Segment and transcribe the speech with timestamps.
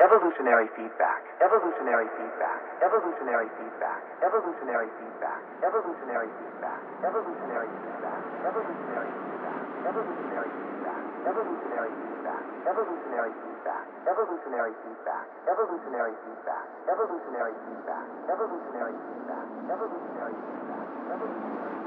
[0.00, 1.20] Evolutionary feedback.
[1.44, 2.56] Evolutionary feedback.
[2.80, 4.00] Evolutionary feedback.
[4.24, 5.40] Evolutionary feedback.
[5.60, 6.80] Evolutionary feedback.
[7.04, 8.24] Evolutionary feedback.
[8.40, 9.60] Evolutionary feedback.
[9.84, 11.04] Evolutionary feedback.
[11.28, 12.42] Evolutionary feedback.
[12.64, 13.84] Evolutionary feedback.
[14.08, 15.24] Evolutionary feedback.
[15.52, 16.64] Evolutionary feedback.
[16.88, 18.04] Evolutionary feedback.
[18.32, 19.44] Evolutionary feedback.
[19.68, 20.86] Evolutionary feedback.
[21.12, 21.79] Evolutionary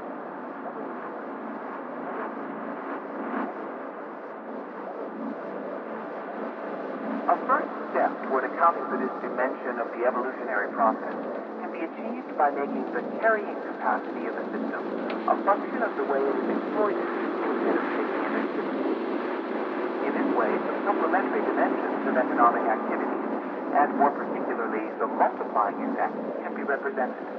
[7.24, 11.16] A first step toward accounting for this dimension of the evolutionary process
[11.64, 14.82] can be achieved by making the carrying capacity of a system
[15.24, 18.48] a function of the way it is exploited instead of taking it as
[20.04, 23.20] In this way, the supplementary dimensions of economic activity,
[23.72, 26.12] and more particularly the multiplying effect,
[26.44, 27.33] can be represented.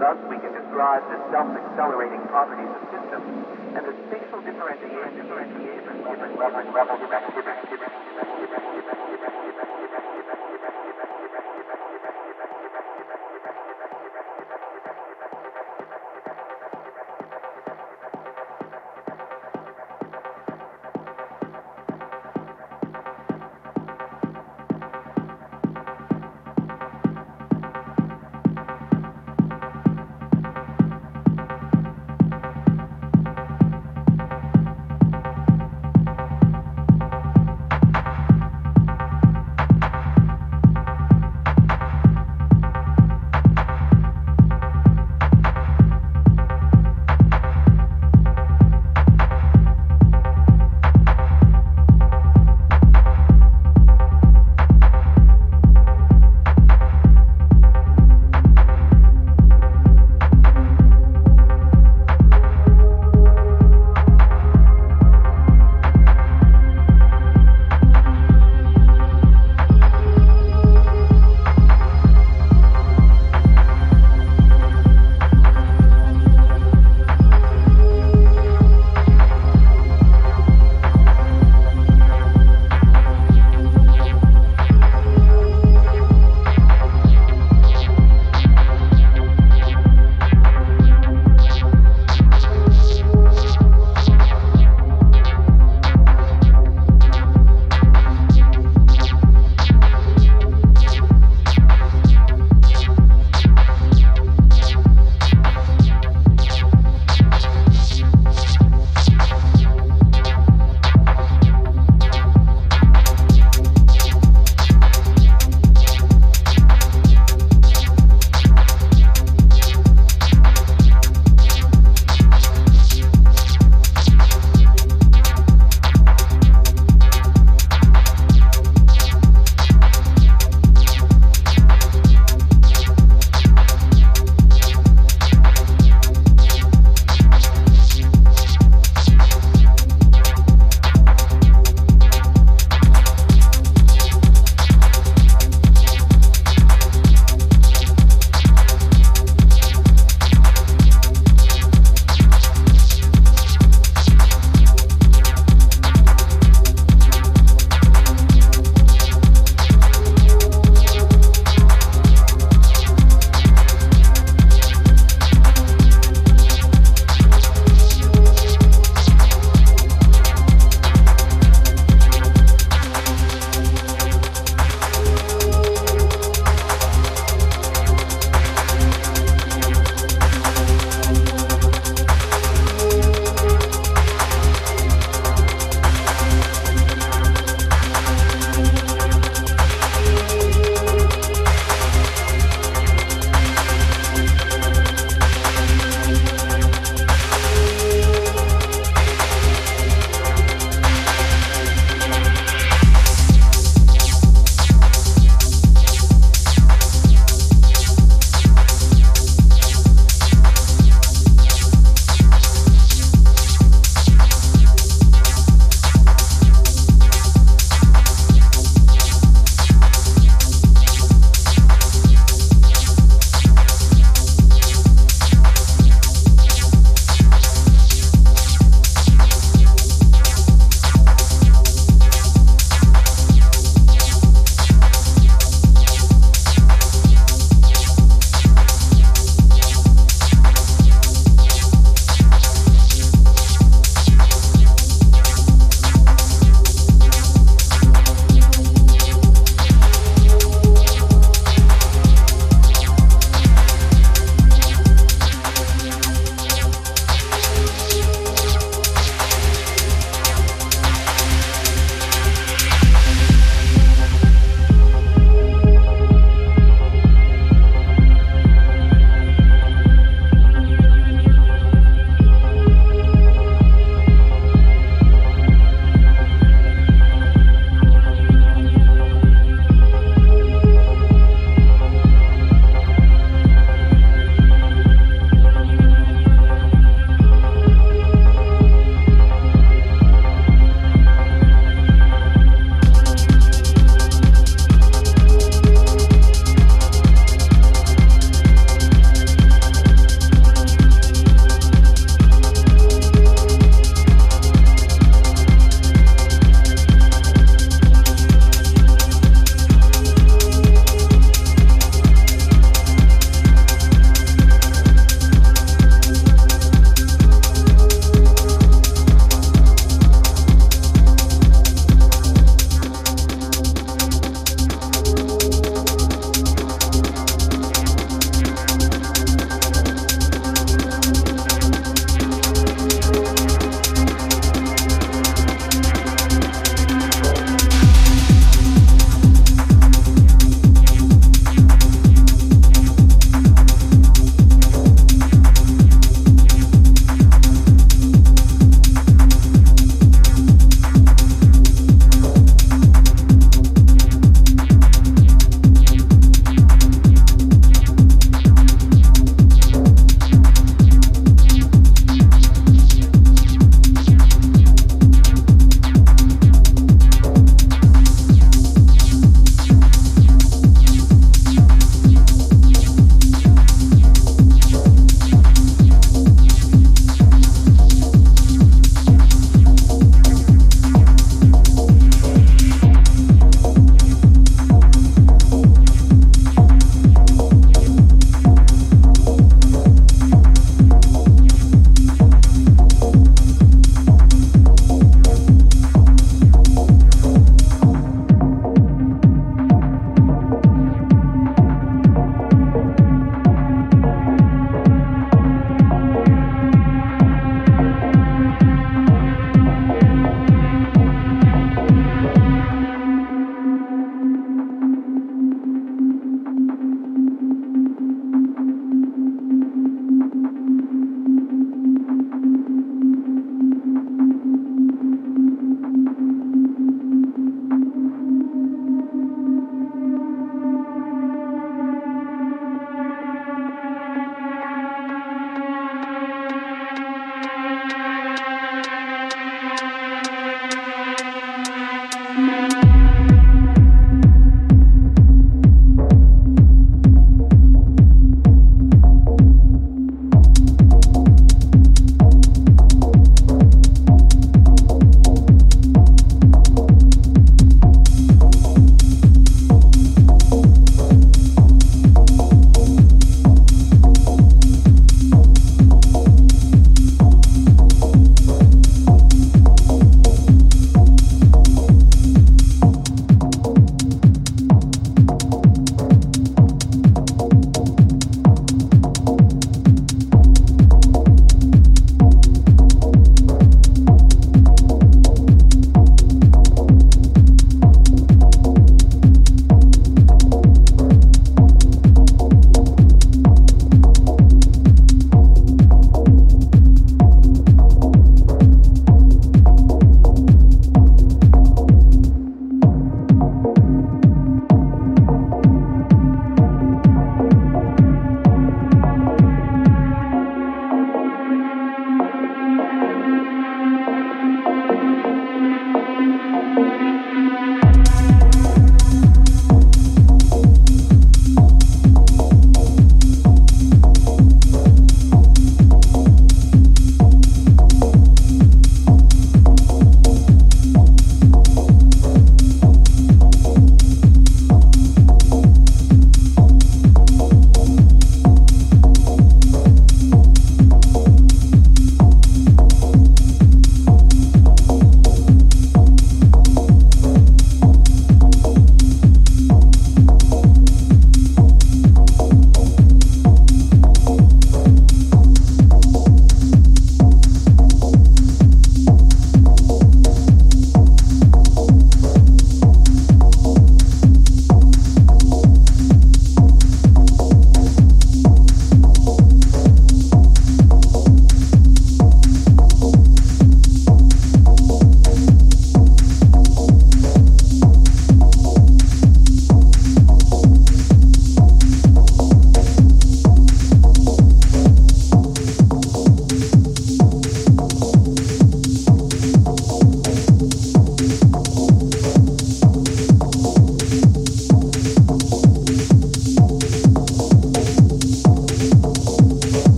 [0.00, 3.28] Thus, we can describe the self-accelerating properties of systems
[3.76, 7.50] and the spatial differentiation differentiation different levels of activity.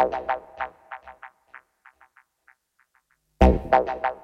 [0.00, 0.16] Thank
[3.40, 4.19] you.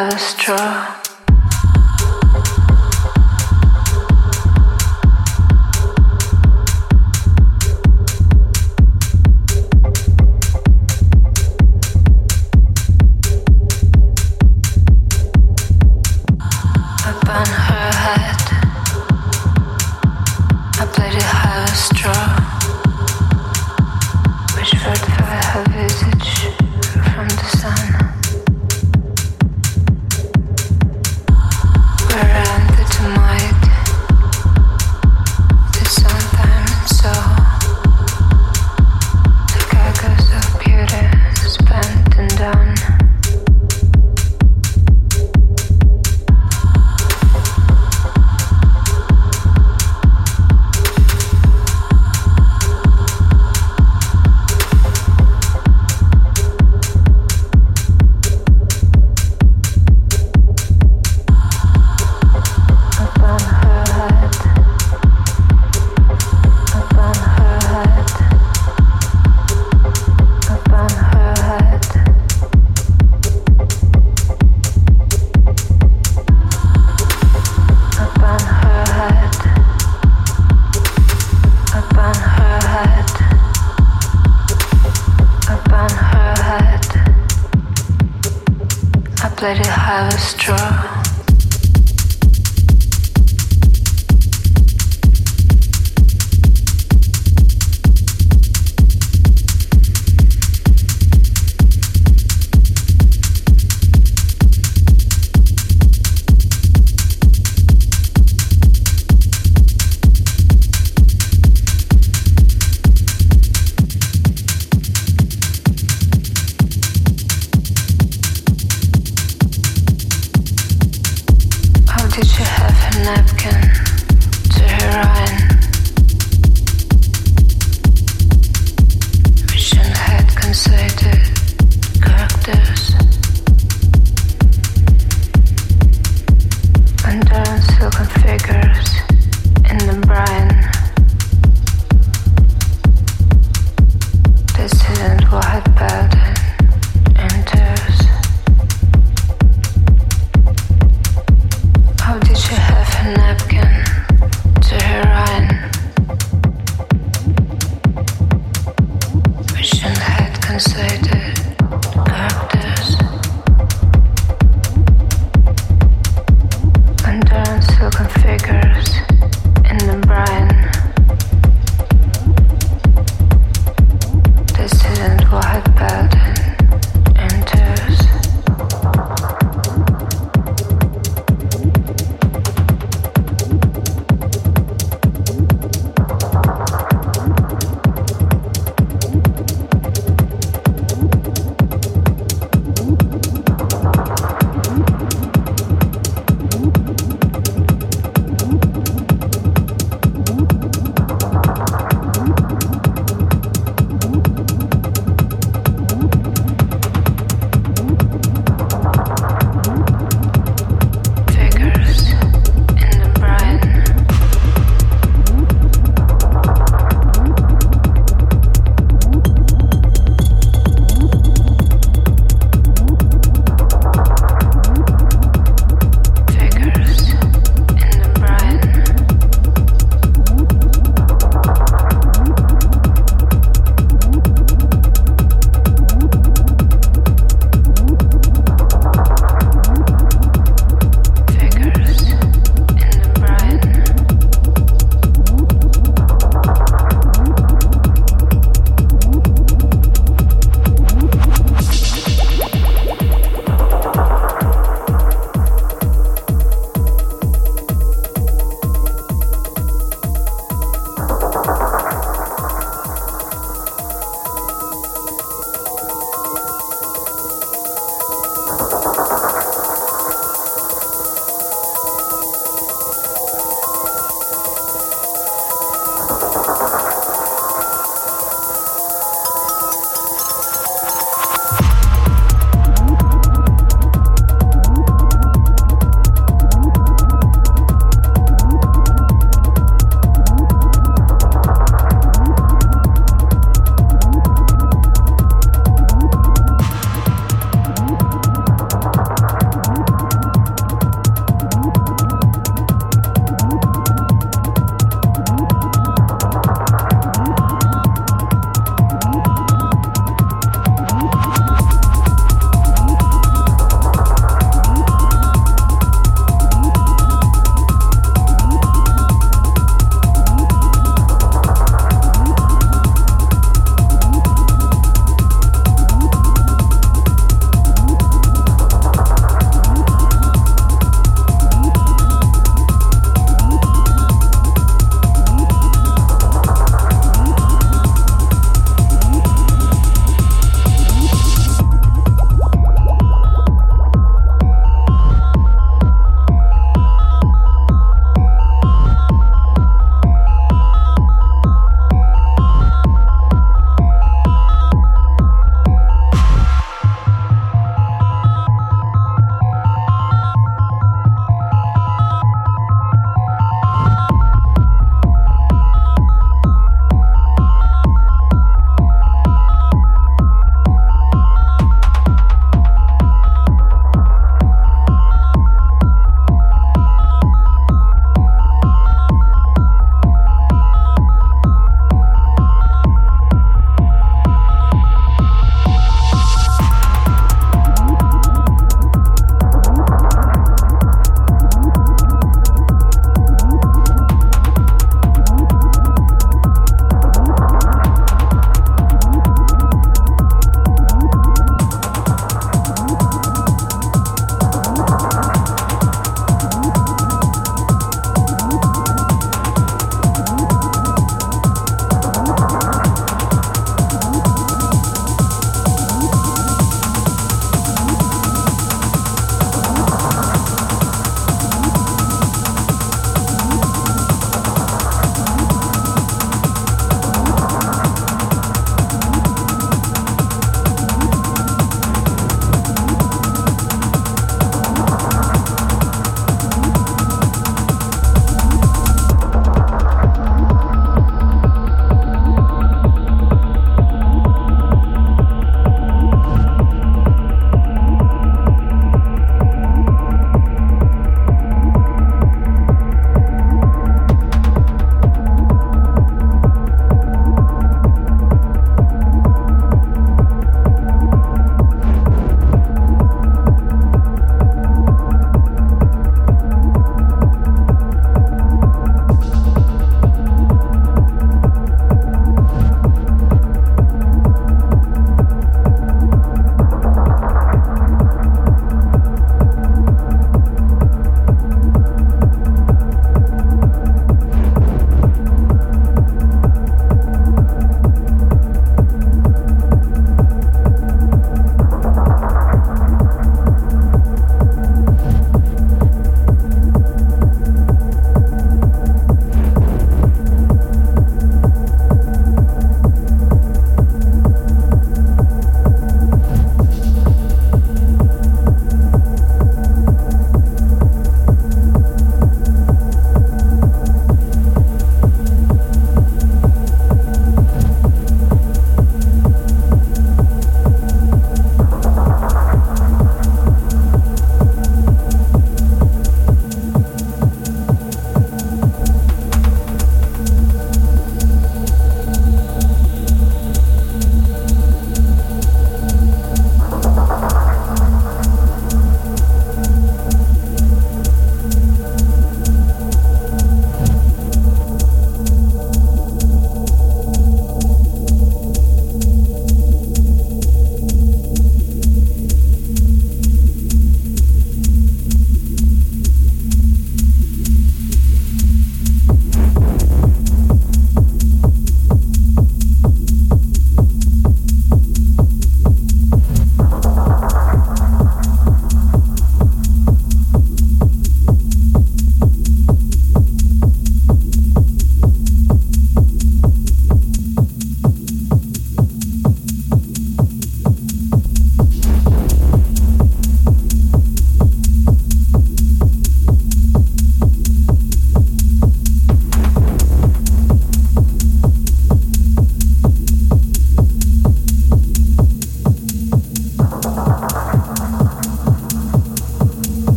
[0.00, 0.89] A